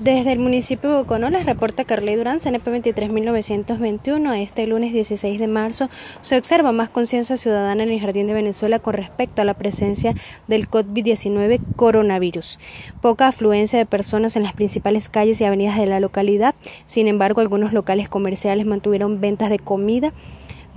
Desde 0.00 0.30
el 0.30 0.38
municipio 0.38 0.90
de 0.90 0.96
Boconó 0.98 1.28
les 1.28 1.44
reporta 1.44 1.84
Carly 1.84 2.14
Durán, 2.14 2.38
CNP 2.38 2.70
23921. 2.70 4.32
Este 4.34 4.64
lunes 4.68 4.92
16 4.92 5.40
de 5.40 5.48
marzo 5.48 5.90
se 6.20 6.38
observa 6.38 6.70
más 6.70 6.88
conciencia 6.88 7.36
ciudadana 7.36 7.82
en 7.82 7.90
el 7.90 7.98
Jardín 7.98 8.28
de 8.28 8.32
Venezuela 8.32 8.78
con 8.78 8.94
respecto 8.94 9.42
a 9.42 9.44
la 9.44 9.54
presencia 9.54 10.14
del 10.46 10.70
COVID-19 10.70 11.60
coronavirus. 11.74 12.60
Poca 13.00 13.26
afluencia 13.26 13.76
de 13.76 13.86
personas 13.86 14.36
en 14.36 14.44
las 14.44 14.52
principales 14.52 15.08
calles 15.08 15.40
y 15.40 15.44
avenidas 15.44 15.76
de 15.76 15.86
la 15.86 15.98
localidad. 15.98 16.54
Sin 16.86 17.08
embargo, 17.08 17.40
algunos 17.40 17.72
locales 17.72 18.08
comerciales 18.08 18.66
mantuvieron 18.66 19.20
ventas 19.20 19.50
de 19.50 19.58
comida 19.58 20.12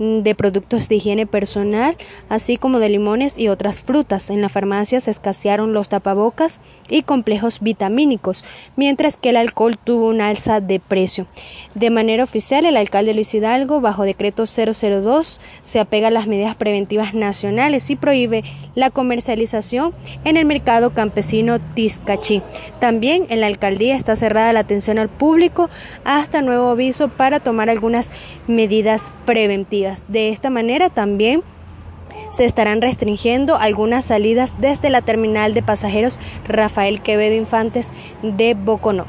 de 0.02 0.34
productos 0.34 0.88
de 0.88 0.96
higiene 0.96 1.26
personal, 1.26 1.96
así 2.28 2.56
como 2.56 2.78
de 2.80 2.88
limones 2.88 3.38
y 3.38 3.48
otras 3.48 3.82
frutas. 3.82 4.30
En 4.30 4.40
la 4.40 4.48
farmacia 4.48 5.00
se 5.00 5.10
escasearon 5.10 5.72
los 5.72 5.88
tapabocas 5.88 6.60
y 6.88 7.02
complejos 7.02 7.60
vitamínicos, 7.60 8.44
mientras 8.76 9.16
que 9.16 9.30
el 9.30 9.36
alcohol 9.36 9.78
tuvo 9.82 10.08
un 10.08 10.20
alza 10.20 10.60
de 10.60 10.80
precio. 10.80 11.26
De 11.74 11.90
manera 11.90 12.24
oficial, 12.24 12.64
el 12.64 12.76
alcalde 12.76 13.14
Luis 13.14 13.32
Hidalgo, 13.34 13.80
bajo 13.80 14.02
decreto 14.02 14.44
002, 14.44 15.40
se 15.62 15.80
apega 15.80 16.08
a 16.08 16.10
las 16.10 16.26
medidas 16.26 16.56
preventivas 16.56 17.14
nacionales 17.14 17.88
y 17.90 17.96
prohíbe 17.96 18.42
la 18.74 18.90
comercialización 18.90 19.94
en 20.24 20.36
el 20.36 20.46
mercado 20.46 20.90
campesino 20.90 21.60
Tizcachí. 21.60 22.42
También 22.80 23.26
en 23.28 23.40
la 23.40 23.46
alcaldía 23.46 23.96
está 23.96 24.16
cerrada 24.16 24.52
la 24.52 24.60
atención 24.60 24.98
al 24.98 25.08
público 25.08 25.70
hasta 26.04 26.42
nuevo 26.42 26.68
aviso 26.68 27.08
para 27.08 27.40
tomar 27.40 27.70
algunas 27.70 28.12
medidas 28.46 29.12
preventivas. 29.26 29.91
De 30.08 30.30
esta 30.30 30.50
manera 30.50 30.90
también 30.90 31.42
se 32.30 32.44
estarán 32.44 32.82
restringiendo 32.82 33.56
algunas 33.56 34.04
salidas 34.04 34.54
desde 34.58 34.90
la 34.90 35.02
terminal 35.02 35.54
de 35.54 35.62
pasajeros 35.62 36.18
Rafael 36.44 37.00
Quevedo 37.02 37.34
Infantes 37.34 37.92
de 38.22 38.54
Boconó. 38.54 39.06